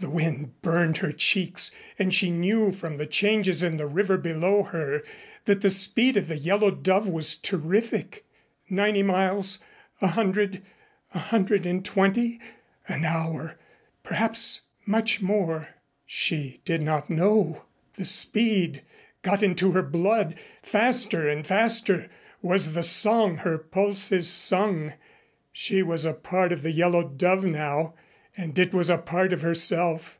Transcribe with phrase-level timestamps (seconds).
[0.00, 4.62] The wind burned her cheeks and she knew from the changes in the river below
[4.62, 5.02] her
[5.44, 8.24] that the speed of the Yellow Dove was terrific
[8.70, 9.58] ninety miles
[10.00, 10.62] a hundred
[11.14, 12.40] a hundred and twenty
[12.86, 13.58] an hour
[14.04, 15.70] perhaps much more
[16.06, 17.64] she did not know.
[17.96, 18.84] The speed
[19.22, 20.36] got into her blood.
[20.62, 22.08] Faster, faster,
[22.40, 24.92] was the song her pulses sung.
[25.50, 27.94] She was a part of the Yellow Dove now,
[28.40, 30.16] and it was a part of herself.